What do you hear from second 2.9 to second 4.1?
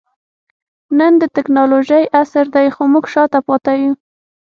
موږ شاته پاته يو.